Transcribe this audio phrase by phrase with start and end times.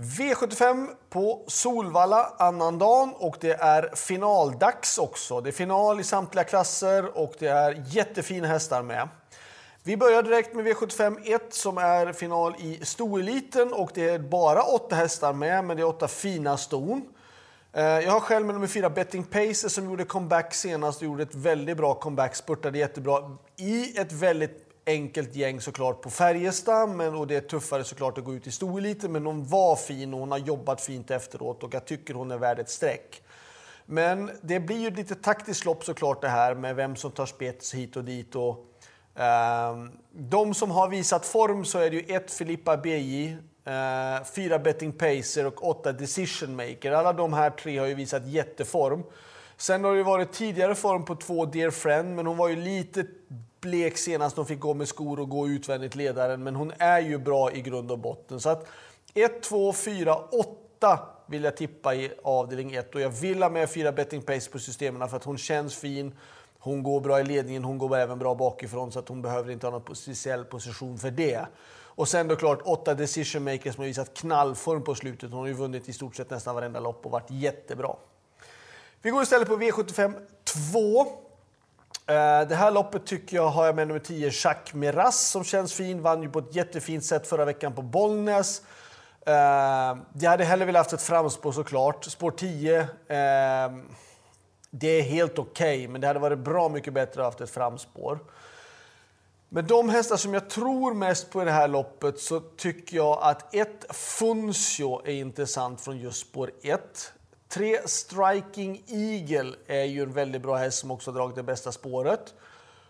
[0.00, 5.40] V75 på Solvalla annandagen och det är finaldags också.
[5.40, 9.08] Det är final i samtliga klasser och det är jättefina hästar med.
[9.82, 14.62] Vi börjar direkt med V75 1 som är final i stoeliten och det är bara
[14.62, 17.02] åtta hästar med, men det är åtta fina ston.
[17.72, 21.22] Eh, jag har själv med nummer fyra Betting Pacer som gjorde comeback senast och gjorde
[21.22, 27.14] ett väldigt bra comeback, spurtade jättebra i ett väldigt enkelt gäng såklart på Färjestad men,
[27.14, 30.20] och det är tuffare såklart att gå ut i storeliten, men hon var fin och
[30.20, 33.22] hon har jobbat fint efteråt och jag tycker hon är värd ett streck.
[33.86, 37.74] Men det blir ju lite taktiskt lopp såklart det här med vem som tar spets
[37.74, 38.36] hit och dit.
[38.36, 38.66] Och,
[39.22, 44.58] eh, de som har visat form så är det ju ett Filippa BJ, eh, fyra
[44.58, 46.92] Betting Pacer och åtta Decision Maker.
[46.92, 49.02] Alla de här tre har ju visat jätteform.
[49.56, 53.04] Sen har det varit tidigare form på två Dear Friend, men hon var ju lite
[53.60, 56.42] blek senast hon fick gå med skor och gå utvändigt ledaren.
[56.42, 58.40] Men hon är ju bra i grund och botten.
[58.40, 58.66] Så att
[59.14, 62.94] 1, 2, 4, 8 vill jag tippa i avdelning 1.
[62.94, 66.14] Och jag vill ha med fyra betting pace på systemen för att hon känns fin.
[66.58, 69.66] Hon går bra i ledningen, hon går även bra bakifrån så att hon behöver inte
[69.66, 71.46] ha någon speciell position för det.
[72.00, 75.30] Och sen då klart åtta decision makers som har visat knallform på slutet.
[75.30, 77.96] Hon har ju vunnit i stort sett nästan varenda lopp och varit jättebra.
[79.02, 80.14] Vi går istället på V75
[80.72, 81.06] 2.
[82.06, 85.74] Eh, det här loppet tycker jag har jag med nummer 10, Jacques Miras, som känns
[85.74, 86.02] fin.
[86.02, 88.62] Vann ju på ett jättefint sätt förra veckan på Bollnäs.
[89.26, 92.04] Eh, jag hade hellre velat haft ett framspår såklart.
[92.04, 93.88] Spår 10, ehm,
[94.70, 97.50] det är helt okej, okay, men det hade varit bra mycket bättre att haft ett
[97.50, 98.18] framspår.
[99.48, 103.18] Men de hästar som jag tror mest på i det här loppet så tycker jag
[103.22, 107.12] att ett Funcio är intressant från just spår 1.
[107.52, 111.72] Tre Striking Eagle är ju en väldigt bra häst som också har dragit det bästa
[111.72, 112.34] spåret.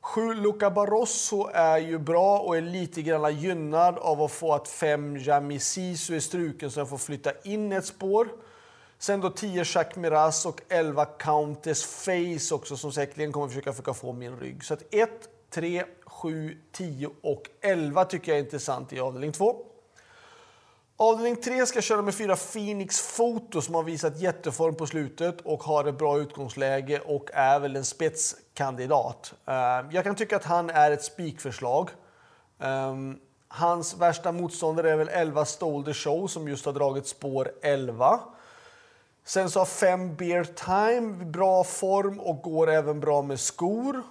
[0.00, 4.68] Sju Luca Barroso är ju bra och är lite grann gynnad av att få att
[4.68, 8.28] fem Jami Sisu är struken så den får flytta in ett spår.
[8.98, 13.94] Sen då 10 Jacques Miraz och 11 Countess Face också som säkerligen kommer försöka, försöka
[13.94, 14.64] få min rygg.
[14.64, 15.10] Så att 1,
[15.50, 19.71] 3, 7, 10 och 11 tycker jag är intressant i avdelning 2.
[21.02, 25.62] Avdelning 3 ska köra med fyra Phoenix Foto som har visat jätteform på slutet och
[25.62, 29.34] har ett bra utgångsläge och är väl en spetskandidat.
[29.46, 31.90] Ehm, jag kan tycka att han är ett spikförslag.
[32.60, 33.18] Ehm,
[33.48, 38.20] hans värsta motståndare är väl 11 Stole the Show som just har dragit spår 11.
[39.24, 44.02] Sen så har 5 Beer Time bra form och går även bra med skor.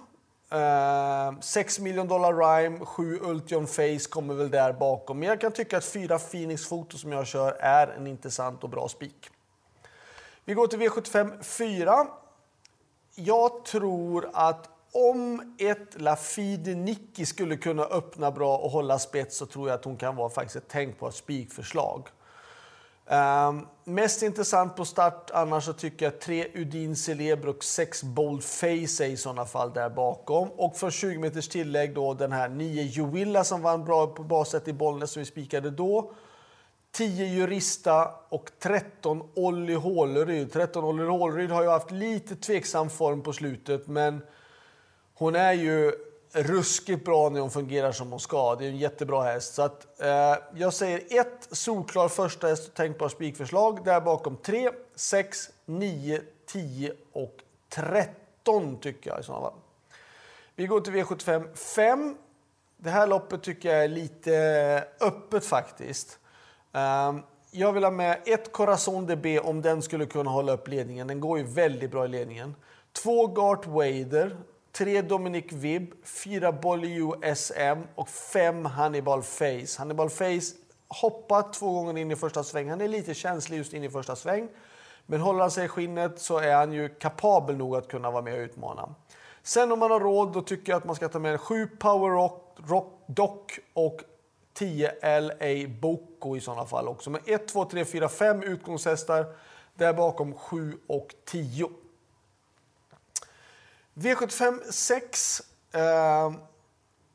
[0.52, 5.18] Ehm, uh, 6 miljoner dollar Rhyme, 7 Ultion Face kommer väl där bakom.
[5.18, 8.70] Men jag kan tycka att 4 Phoenix Foto som jag kör är en intressant och
[8.70, 9.30] bra spik.
[10.44, 12.06] Vi går till V75 4.
[13.14, 19.46] Jag tror att om ett Lafide Nicky skulle kunna öppna bra och hålla spets så
[19.46, 22.08] tror jag att hon kan vara faktiskt ett tänkbart spikförslag.
[23.06, 28.44] Um, mest intressant på start annars så tycker jag tre Udin Celebre och sex Bold
[28.44, 30.48] Face i sådana fall där bakom.
[30.48, 34.68] Och för 20 meters tillägg då den här 9 Juilla som vann bra på baset
[34.68, 36.12] i Bollnäs som vi spikade då.
[36.92, 40.52] 10 Jurista och 13 Olli Håleryd.
[40.52, 44.22] 13 Olli Håleryd har ju haft lite tveksam form på slutet men
[45.14, 45.92] hon är ju
[46.32, 48.54] ruskigt bra när hon fungerar som hon ska.
[48.54, 49.54] Det är en jättebra häst.
[49.54, 53.84] Så att, eh, jag säger ett solklar första häst och tänkbar spikförslag.
[53.84, 57.36] Där bakom 3, 6, 9, 10 och
[57.68, 59.58] 13 tycker jag i sådana fall.
[60.56, 62.16] Vi går till V75 5.
[62.76, 66.18] Det här loppet tycker jag är lite öppet faktiskt.
[66.72, 67.14] Eh,
[67.50, 71.06] jag vill ha med ett Corazon DB om den skulle kunna hålla upp ledningen.
[71.06, 72.54] Den går ju väldigt bra i ledningen.
[72.92, 74.36] Två Gart Wader
[74.72, 77.00] tre Dominic Vibb, fyra Bolly
[77.36, 79.78] SM och fem Hannibal Face.
[79.78, 80.56] Hannibal Face
[80.88, 82.70] hoppat två gånger in i första sväng.
[82.70, 84.48] Han är lite känslig just in i första sväng.
[85.06, 88.22] Men håller han sig i skinnet så är han ju kapabel nog att kunna vara
[88.22, 88.94] med och utmana.
[89.42, 92.10] Sen om man har råd då tycker jag att man ska ta med 7 Power
[92.10, 93.40] Rock, Rock Doc
[93.72, 94.00] och
[94.54, 97.10] 10 LA Boko i sådana fall också.
[97.10, 99.26] Men 1, 2, 3, 4, 5 utgångshästar.
[99.74, 101.68] Där bakom 7 och 10.
[103.94, 105.42] V75 6.
[105.72, 105.80] 1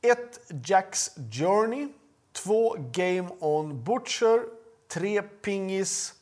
[0.01, 0.17] eh,
[0.65, 1.87] Jacks Journey.
[2.33, 4.39] 2 Game On Butcher.
[4.87, 6.13] 3 Pingis.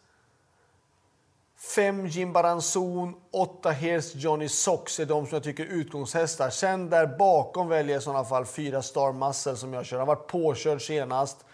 [1.65, 6.49] 5 Jim Baranzon, 8 Here's Johnny Sox är de som jag tycker är utgångshästar.
[6.49, 9.97] Sen där bakom väljer jag i sådana fall 4 Star Muscle som jag kör.
[9.97, 11.45] Han var påkörd senast.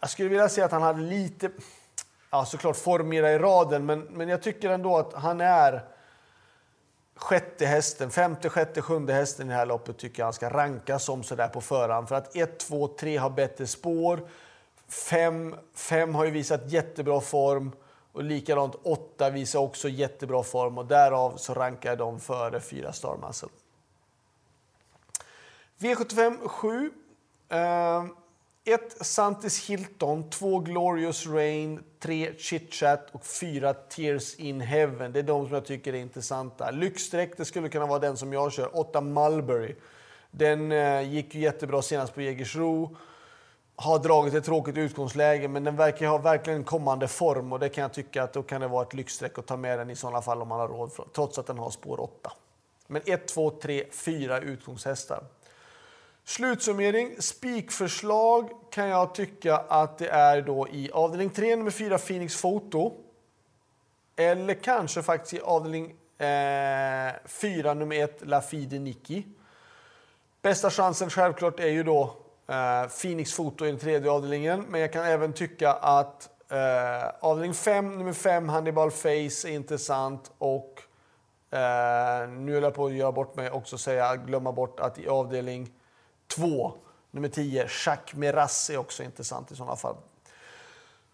[0.00, 1.50] Jag skulle vilja säga att han hade lite,
[2.30, 5.82] ja såklart formera i raden, men, men jag tycker ändå att han är
[7.24, 11.04] sjätte hästen, femte, sjätte, sjunde hästen i det här loppet tycker jag han ska rankas
[11.04, 12.08] som sådär på förhand.
[12.08, 14.28] För att 1, 2, 3 har bättre spår.
[14.88, 17.72] 5, 5 har ju visat jättebra form
[18.12, 22.92] och likadant 8 visar också jättebra form och därav så rankar jag dem före 4
[22.92, 23.48] Star Muscle.
[25.78, 26.90] V75 7.
[28.66, 35.12] 1 Santis Hilton, 2 Glorious Rain, 3 Chitchat och 4 Tears in Heaven.
[35.12, 36.70] Det är de som jag tycker är intressanta.
[36.70, 38.78] Lyxstreck, det skulle kunna vara den som jag kör.
[38.78, 39.74] 8 Mulberry.
[40.30, 42.96] Den eh, gick ju jättebra senast på Jägersro.
[43.76, 47.82] Har dragit ett tråkigt utgångsläge, men den verkar ha verkligen kommande form och det kan
[47.82, 50.22] jag tycka att då kan det vara ett lyxstreck att ta med den i sådana
[50.22, 52.32] fall om man har råd, trots att den har spår 8.
[52.86, 55.24] Men 1, 2, 3, 4 utgångshästar.
[56.24, 57.22] Slutsummering.
[57.22, 62.92] Spikförslag kan jag tycka att det är då i avdelning 3, nummer 4, Phoenix Foto.
[64.16, 69.26] Eller kanske faktiskt i avdelning eh, 4, nummer 1, Lafide Niki.
[70.42, 72.16] Bästa chansen självklart är ju då
[72.46, 74.64] eh, Phoenix Foto i den tredje avdelningen.
[74.68, 79.08] Men jag kan även tycka att eh, avdelning 5, nummer 5, Hannibal Face
[79.48, 80.32] är intressant.
[80.38, 80.82] Och
[81.50, 85.08] eh, nu höll jag på att göra bort mig också säga, glömma bort att i
[85.08, 85.72] avdelning
[86.28, 86.72] 2,
[87.10, 89.96] nummer 10, Jacques Meras är också intressant i sådana fall.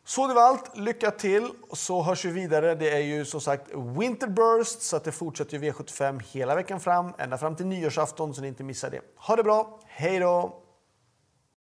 [0.05, 0.77] Så det var allt.
[0.77, 2.75] Lycka till så hörs vi vidare.
[2.75, 7.39] Det är ju som sagt Winterburst så att det fortsätter V75 hela veckan fram ända
[7.39, 9.01] fram till nyårsafton så ni inte missar det.
[9.17, 9.81] Ha det bra.
[9.87, 10.62] Hej då!